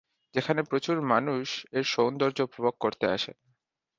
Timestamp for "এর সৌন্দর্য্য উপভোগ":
1.71-2.73